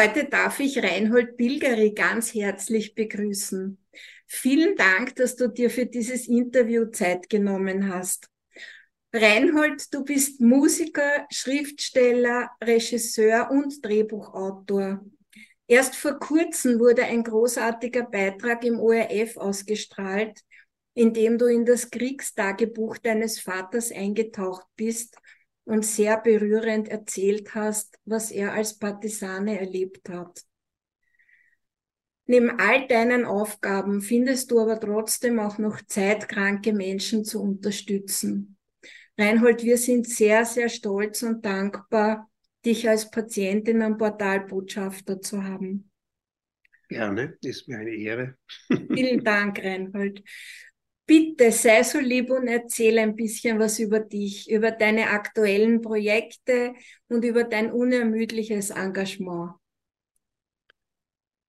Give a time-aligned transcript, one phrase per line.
[0.00, 3.76] Heute darf ich Reinhold Bilgeri ganz herzlich begrüßen.
[4.26, 8.30] Vielen Dank, dass du dir für dieses Interview Zeit genommen hast.
[9.12, 15.04] Reinhold, du bist Musiker, Schriftsteller, Regisseur und Drehbuchautor.
[15.66, 20.40] Erst vor kurzem wurde ein großartiger Beitrag im ORF ausgestrahlt,
[20.94, 25.18] in dem du in das Kriegstagebuch deines Vaters eingetaucht bist
[25.70, 30.42] und sehr berührend erzählt hast, was er als Partisane erlebt hat.
[32.26, 38.56] Neben all deinen Aufgaben findest du aber trotzdem auch noch Zeit, kranke Menschen zu unterstützen.
[39.16, 42.28] Reinhold, wir sind sehr, sehr stolz und dankbar,
[42.64, 45.90] dich als Patientin am Portalbotschafter zu haben.
[46.88, 48.34] Gerne, ist mir eine Ehre.
[48.92, 50.24] Vielen Dank, Reinhold.
[51.10, 56.72] Bitte sei so lieb und erzähle ein bisschen was über dich, über deine aktuellen Projekte
[57.08, 59.54] und über dein unermüdliches Engagement.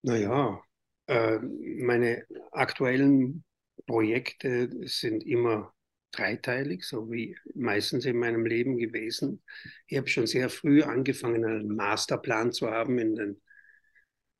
[0.00, 0.62] Naja,
[1.08, 3.44] äh, meine aktuellen
[3.86, 5.74] Projekte sind immer
[6.10, 9.42] dreiteilig, so wie meistens in meinem Leben gewesen.
[9.88, 13.42] Ich habe schon sehr früh angefangen, einen Masterplan zu haben in den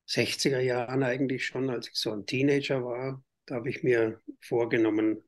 [0.07, 3.23] 60er Jahren eigentlich schon, als ich so ein Teenager war.
[3.51, 5.25] Da habe ich mir vorgenommen,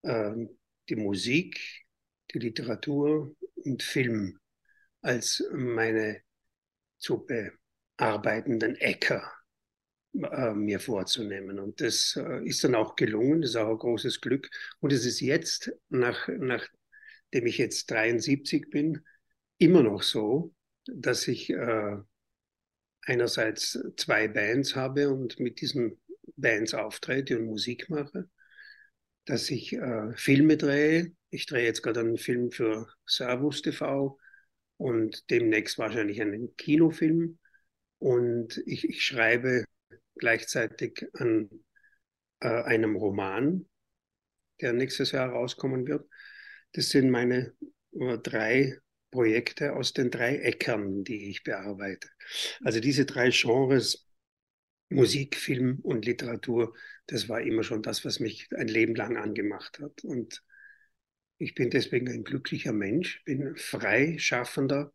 [0.00, 0.32] äh,
[0.88, 1.60] die Musik,
[2.32, 4.40] die Literatur und Film
[5.02, 6.22] als meine
[6.96, 7.26] zu
[7.98, 9.30] bearbeitenden Äcker
[10.14, 11.58] äh, mir vorzunehmen.
[11.58, 14.48] Und das äh, ist dann auch gelungen, das ist auch ein großes Glück.
[14.80, 19.04] Und es ist jetzt, nach, nachdem ich jetzt 73 bin,
[19.58, 20.54] immer noch so,
[20.86, 21.96] dass ich äh,
[23.02, 26.00] einerseits zwei Bands habe und mit diesen
[26.40, 28.28] Bands auftrete und Musik mache,
[29.24, 31.12] dass ich äh, Filme drehe.
[31.30, 34.18] Ich drehe jetzt gerade einen Film für Servus TV
[34.76, 37.38] und demnächst wahrscheinlich einen Kinofilm.
[37.98, 39.64] Und ich, ich schreibe
[40.16, 41.50] gleichzeitig an
[42.40, 43.66] äh, einem Roman,
[44.60, 46.08] der nächstes Jahr rauskommen wird.
[46.72, 47.54] Das sind meine
[47.92, 48.78] äh, drei
[49.10, 52.08] Projekte aus den drei Äckern, die ich bearbeite.
[52.62, 54.06] Also diese drei Genres,
[54.90, 56.74] Musik, Film und Literatur,
[57.06, 60.04] das war immer schon das, was mich ein Leben lang angemacht hat.
[60.04, 60.42] Und
[61.38, 64.92] ich bin deswegen ein glücklicher Mensch, bin frei schaffender,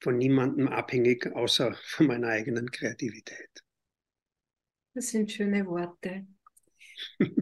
[0.00, 3.62] von niemandem abhängig, außer von meiner eigenen Kreativität.
[4.94, 6.26] Das sind schöne Worte.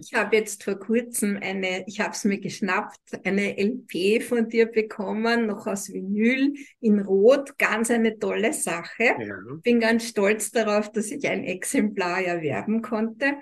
[0.01, 4.67] Ich habe jetzt vor kurzem eine, ich habe es mir geschnappt, eine LP von dir
[4.67, 9.17] bekommen, noch aus Vinyl in Rot, ganz eine tolle Sache.
[9.19, 9.37] Ja.
[9.63, 13.35] Bin ganz stolz darauf, dass ich ein Exemplar erwerben konnte.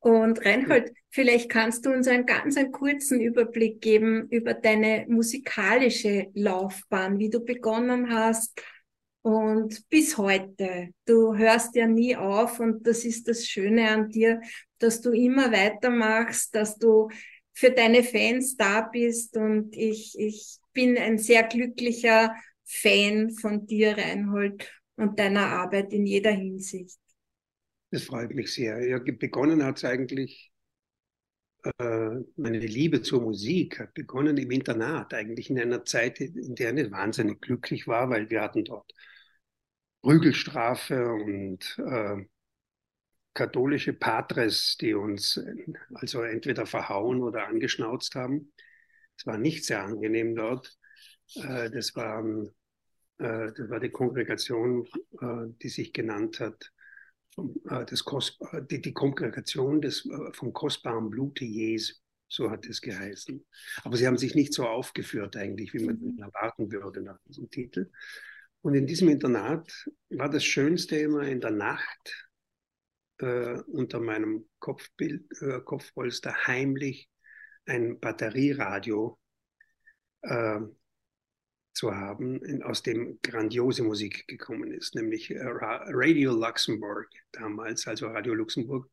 [0.00, 6.28] Und Reinhold, vielleicht kannst du uns einen ganz einen kurzen Überblick geben über deine musikalische
[6.34, 8.60] Laufbahn, wie du begonnen hast,
[9.22, 14.40] und bis heute, du hörst ja nie auf und das ist das Schöne an dir,
[14.78, 17.08] dass du immer weitermachst, dass du
[17.52, 23.98] für deine Fans da bist und ich, ich bin ein sehr glücklicher Fan von dir,
[23.98, 26.98] Reinhold, und deiner Arbeit in jeder Hinsicht.
[27.90, 28.86] Das freut mich sehr.
[28.86, 30.49] Ja, begonnen hat es eigentlich,
[31.78, 36.74] meine Liebe zur Musik hat begonnen im Internat, eigentlich in einer Zeit, in der ich
[36.74, 38.92] nicht wahnsinnig glücklich war, weil wir hatten dort
[40.02, 42.24] Prügelstrafe und äh,
[43.34, 45.40] katholische Patres, die uns
[45.94, 48.52] also entweder verhauen oder angeschnauzt haben.
[49.16, 50.78] Es war nicht sehr angenehm dort.
[51.34, 52.24] Äh, das, war,
[53.18, 54.86] äh, das war die Kongregation,
[55.20, 56.79] äh, die sich genannt hat, äh,
[57.66, 58.38] das Kos
[58.70, 61.94] die, die Kongregation des, äh, vom kostbaren Blute Jesu.
[62.28, 63.44] So hat es geheißen.
[63.82, 66.18] Aber sie haben sich nicht so aufgeführt eigentlich, wie man mhm.
[66.18, 67.90] erwarten würde nach diesem Titel.
[68.62, 72.30] Und in diesem Internat war das Schönste immer in der Nacht
[73.18, 77.08] äh, unter meinem Kopfbild, äh, Kopfpolster heimlich
[77.66, 79.18] ein Batterieradio
[80.22, 80.60] äh,
[81.72, 88.34] zu haben, aus dem grandiose Musik gekommen ist, nämlich äh, Radio Luxemburg damals, also Radio
[88.34, 88.88] Luxemburg.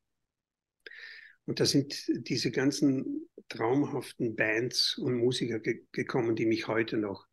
[1.45, 7.25] Und da sind diese ganzen traumhaften Bands und Musiker ge gekommen, die mich heute noch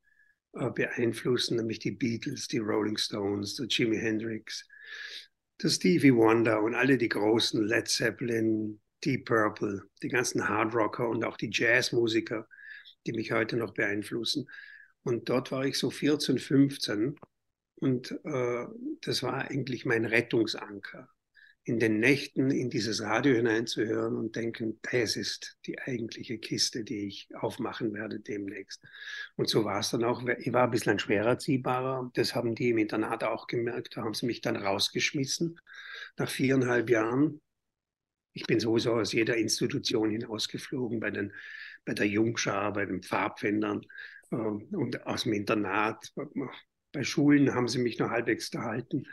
[0.54, 4.66] äh, beeinflussen, nämlich die Beatles, die Rolling Stones, der Jimi Hendrix,
[5.60, 11.24] der Stevie Wonder und alle die großen Led Zeppelin, Deep Purple, die ganzen Hardrocker und
[11.24, 12.48] auch die Jazzmusiker,
[13.06, 14.48] die mich heute noch beeinflussen.
[15.04, 17.16] Und dort war ich so 14, 15
[17.76, 18.66] und äh,
[19.02, 21.08] das war eigentlich mein Rettungsanker.
[21.66, 27.06] in den Nächten in dieses Radio hineinzuhören und denken, das ist die eigentliche Kiste, die
[27.08, 28.82] ich aufmachen werde demnächst.
[29.36, 30.22] Und so war es dann auch.
[30.40, 32.10] Ich war ein bisschen schwerer Ziehbarer.
[32.14, 33.96] Das haben die im Internat auch gemerkt.
[33.96, 35.58] Da haben sie mich dann rausgeschmissen
[36.18, 37.40] nach viereinhalb Jahren.
[38.34, 41.32] Ich bin sowieso aus jeder Institution hinausgeflogen, bei, den,
[41.84, 43.86] bei der Jungschar, bei den Pfadfindern
[44.34, 46.12] und aus dem Internat.
[46.92, 49.06] Bei Schulen haben sie mich noch halbwegs gehalten.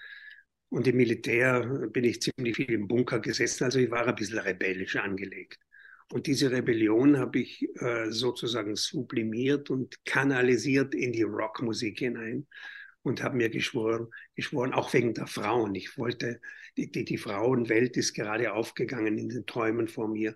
[0.69, 4.39] Und im Militär bin ich ziemlich viel im Bunker gesessen, also ich war ein bisschen
[4.39, 5.59] rebellisch angelegt.
[6.11, 12.47] Und diese Rebellion habe ich äh, sozusagen sublimiert und kanalisiert in die Rockmusik hinein
[13.01, 15.73] und habe mir geschworen, geschworen, auch wegen der Frauen.
[15.75, 16.41] Ich wollte,
[16.77, 20.35] die, die, die Frauenwelt ist gerade aufgegangen in den Träumen vor mir.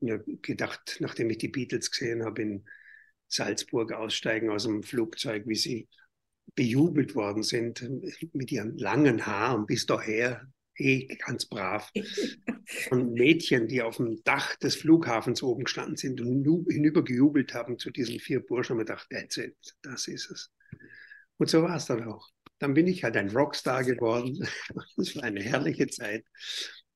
[0.00, 2.64] Und ich habe gedacht, nachdem ich die Beatles gesehen habe in
[3.30, 5.88] Salzburg aussteigen aus dem Flugzeug, wie sie
[6.54, 7.88] bejubelt worden sind
[8.32, 10.46] mit ihren langen Haaren bis daher,
[10.76, 11.90] eh ganz brav.
[12.90, 17.90] Und Mädchen, die auf dem Dach des Flughafens oben gestanden sind und hinübergejubelt haben zu
[17.90, 20.50] diesen vier Burschen, haben gedacht, that's it, das ist es.
[21.36, 22.28] Und so war es dann auch.
[22.58, 24.46] Dann bin ich halt ein Rockstar geworden.
[24.96, 26.24] Das war eine herrliche Zeit.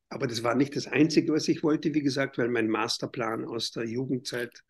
[0.08, 3.70] Aber das war nicht das Einzige, was ich wollte, wie gesagt, weil mein Masterplan aus
[3.72, 4.62] der Jugendzeit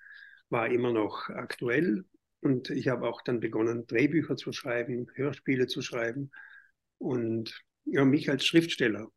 [0.55, 2.05] war immer noch aktuell.
[2.41, 6.31] Und ich habe auch dann begonnen, Drehbücher zu schreiben, Hörspiele zu schreiben
[6.99, 9.09] und ja, mich als Schriftsteller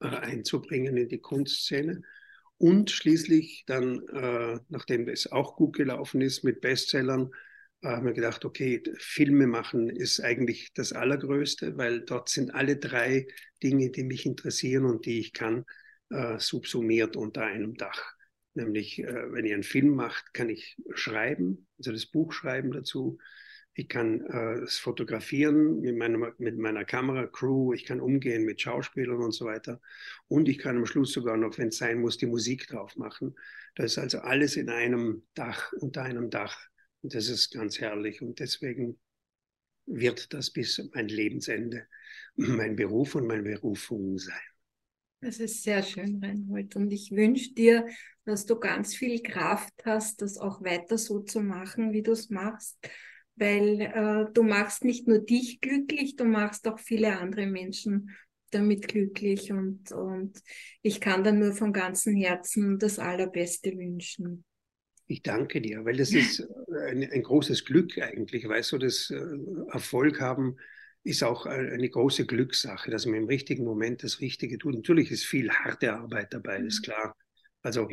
[0.00, 2.00] äh, einzubringen in die Kunstszene.
[2.56, 7.30] Und schließlich dann, äh, nachdem es auch gut gelaufen ist mit Bestsellern,
[7.82, 12.78] äh, haben wir gedacht, okay, Filme machen ist eigentlich das Allergrößte, weil dort sind alle
[12.78, 13.26] drei
[13.62, 15.66] Dinge, die mich interessieren und die ich kann,
[16.08, 18.14] äh, subsumiert unter einem Dach.
[18.54, 23.18] Nämlich, äh, wenn ihr einen Film macht, kann ich schreiben, also das Buch schreiben dazu.
[23.74, 27.72] Ich kann äh, es fotografieren mit meiner, mit meiner Kameracrew.
[27.72, 29.80] Ich kann umgehen mit Schauspielern und so weiter.
[30.28, 33.34] Und ich kann am Schluss sogar noch, wenn es sein muss, die Musik drauf machen.
[33.74, 36.68] Das ist also alles in einem Dach, unter einem Dach.
[37.00, 38.20] Und das ist ganz herrlich.
[38.20, 38.98] Und deswegen
[39.86, 41.86] wird das bis mein Lebensende
[42.36, 44.40] mein Beruf und meine Berufung sein.
[45.20, 46.74] Das ist sehr schön, Reinhold.
[46.76, 47.86] Und ich wünsche dir,
[48.24, 52.30] dass du ganz viel Kraft hast, das auch weiter so zu machen, wie du es
[52.30, 52.78] machst.
[53.36, 58.10] Weil äh, du machst nicht nur dich glücklich, du machst auch viele andere Menschen
[58.50, 59.50] damit glücklich.
[59.52, 60.40] Und, und
[60.82, 64.44] ich kann dann nur von ganzem Herzen das Allerbeste wünschen.
[65.06, 66.46] Ich danke dir, weil das ist
[66.88, 69.20] ein, ein großes Glück eigentlich, weißt du, das äh,
[69.72, 70.56] Erfolg haben
[71.04, 74.74] ist auch eine große Glückssache, dass man im richtigen Moment das Richtige tut.
[74.74, 76.92] Natürlich ist viel harte Arbeit dabei, ist mhm.
[76.92, 77.16] klar.
[77.62, 77.88] Also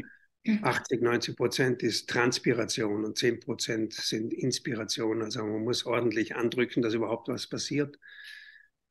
[0.45, 5.21] 80, 90 Prozent ist Transpiration und 10 Prozent sind Inspiration.
[5.21, 7.97] Also man muss ordentlich andrücken, dass überhaupt was passiert.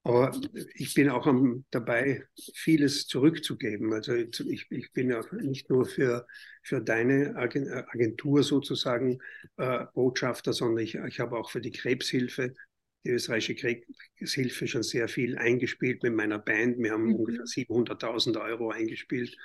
[0.05, 0.39] Aber
[0.75, 2.25] ich bin auch am, dabei,
[2.55, 3.93] vieles zurückzugeben.
[3.93, 6.27] Also ich, ich bin ja nicht nur für,
[6.63, 9.19] für deine Agentur sozusagen
[9.57, 12.55] äh, Botschafter, sondern ich, ich habe auch für die Krebshilfe
[13.05, 16.79] die österreichische Kriegshilfe schon sehr viel eingespielt mit meiner Band.
[16.79, 17.15] Wir haben mhm.
[17.15, 19.37] ungefähr 700.000 Euro eingespielt,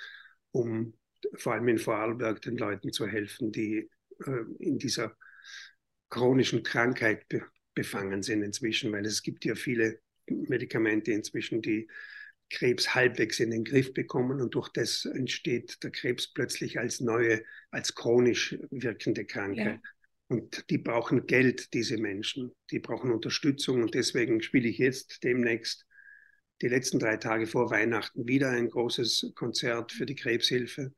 [0.50, 0.94] um
[1.34, 3.90] vor allem in Vorarlberg den Leuten zu helfen, die
[4.26, 5.16] äh, in dieser
[6.10, 7.42] chronischen Krankheit be
[7.76, 9.98] befangen sind inzwischen, weil es gibt ja viele
[10.28, 11.88] Medikamente inzwischen, die
[12.48, 17.42] Krebs halbwegs in den Griff bekommen und durch das entsteht der Krebs plötzlich als neue,
[17.72, 19.80] als chronisch wirkende Krankheit.
[19.82, 19.90] Ja.
[20.28, 22.52] Und die brauchen Geld, diese Menschen.
[22.70, 23.82] Die brauchen Unterstützung.
[23.82, 25.86] Und deswegen spiele ich jetzt demnächst
[26.62, 30.94] die letzten drei Tage vor Weihnachten wieder ein großes Konzert für die Krebshilfe.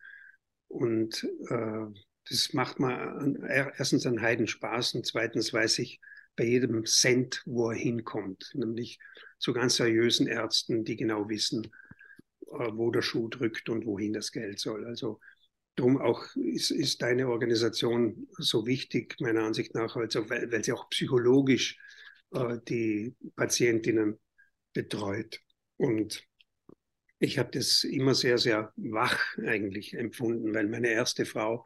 [0.68, 1.86] Und äh,
[2.28, 6.00] das macht mir erstens einen Heidenspaß und zweitens weiß ich
[6.34, 8.50] bei jedem Cent, wo er hinkommt.
[8.54, 8.98] Nämlich
[9.38, 11.64] zu ganz seriösen Ärzten, die genau wissen,
[12.46, 14.86] äh, wo der Schuh drückt und wohin das Geld soll.
[14.86, 15.20] Also
[15.76, 20.72] Darum auch ist, ist deine Organisation so wichtig, meiner Ansicht nach, also weil, weil sie
[20.72, 21.78] auch psychologisch
[22.32, 24.18] äh, die Patientinnen
[24.72, 25.38] betreut.
[25.76, 26.24] Und
[27.18, 31.64] ich habe das immer sehr, sehr wach eigentlich empfunden, weil meine erste Frau,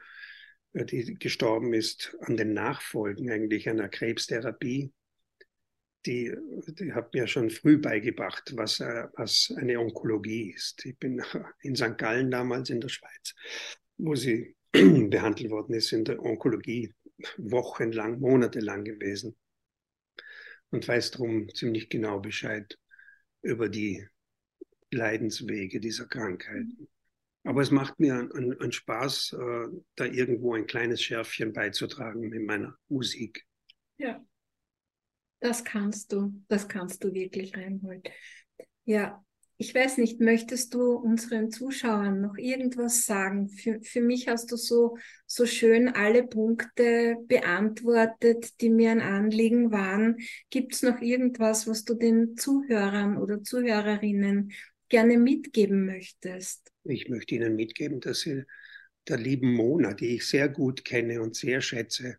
[0.72, 4.92] äh, die gestorben ist an den Nachfolgen eigentlich einer Krebstherapie,
[6.06, 6.34] die,
[6.78, 10.86] die hat mir schon früh beigebracht, was, äh, was eine Onkologie ist.
[10.86, 11.22] Ich bin
[11.62, 11.98] in St.
[11.98, 13.34] Gallen damals in der Schweiz
[14.00, 16.94] wo sie behandelt worden ist in der Onkologie,
[17.36, 19.36] wochenlang, monatelang gewesen
[20.70, 22.78] und weiß darum ziemlich genau Bescheid
[23.42, 24.06] über die
[24.90, 26.88] Leidenswege dieser Krankheiten.
[27.44, 32.76] Aber es macht mir einen Spaß, äh, da irgendwo ein kleines Schärfchen beizutragen mit meiner
[32.88, 33.46] Musik.
[33.96, 34.22] Ja,
[35.40, 38.10] das kannst du, das kannst du wirklich, Reinhold.
[38.84, 39.24] Ja,
[39.56, 43.50] ich weiß nicht, möchtest du unseren Zuschauern noch irgendwas sagen?
[43.50, 49.70] Für, für mich hast du so, so schön alle Punkte beantwortet, die mir ein Anliegen
[49.70, 50.16] waren.
[50.48, 54.52] Gibt es noch irgendwas, was du den Zuhörern oder Zuhörerinnen
[54.90, 56.70] gerne mitgeben möchtest?
[56.84, 58.44] Ich möchte Ihnen mitgeben, dass Sie
[59.08, 62.18] der lieben Mona, die ich sehr gut kenne und sehr schätze,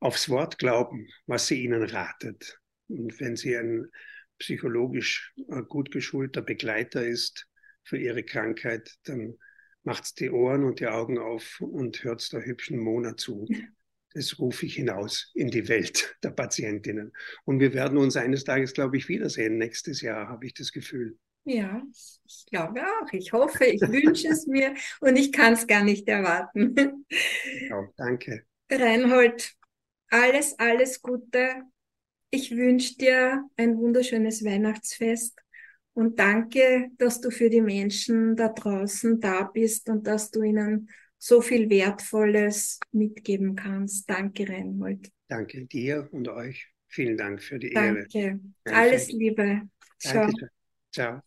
[0.00, 2.60] aufs Wort glauben, was sie Ihnen ratet.
[2.88, 3.88] Und wenn Sie ein
[4.38, 7.48] psychologisch äh, gut geschulter Begleiter ist
[7.82, 9.36] für ihre Krankheit, dann
[9.82, 13.48] macht's die Ohren und die Augen auf und hört's der hübschen Mona zu.
[14.14, 17.12] Das rufe ich hinaus in die Welt der Patientinnen.
[17.44, 19.58] Und wir werden uns eines Tages, glaube ich, wiedersehen.
[19.58, 21.18] Nächstes Jahr habe ich das Gefühl.
[21.48, 21.82] Ja,
[22.26, 23.12] ich glaube auch.
[23.12, 27.06] Ich hoffe, ich wünsche es mir und ich kann es gar nicht erwarten.
[27.68, 28.44] Ja, danke.
[28.70, 29.54] Reinhold,
[30.10, 31.64] alles, alles Gute
[32.30, 35.38] ich wünsche dir ein wunderschönes Weihnachtsfest
[35.94, 40.90] und danke, dass du für die Menschen da draußen da bist und dass du ihnen
[41.18, 44.08] so viel Wertvolles mitgeben kannst.
[44.08, 45.10] Danke, Reinhold.
[45.28, 46.68] Danke dir und euch.
[46.86, 48.06] Vielen Dank für die Ehre.
[48.06, 48.40] Danke.
[48.64, 49.62] Alles Liebe.
[49.98, 50.26] Ciao.
[50.26, 50.50] Danke.
[50.92, 51.22] Ciao.